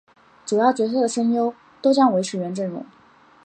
[0.47, 2.83] 主要角色的声优都将维持原阵容。